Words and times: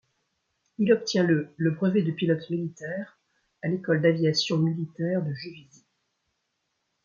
Il 0.79 0.91
obtient 0.93 1.21
le 1.21 1.47
le 1.57 1.69
brevet 1.69 2.01
de 2.01 2.11
pilote 2.11 2.49
militaire 2.49 3.19
à 3.61 3.67
l'école 3.67 4.01
d'aviation 4.01 4.57
militaire 4.57 5.21
de 5.21 5.31
Juvisy. 5.31 5.83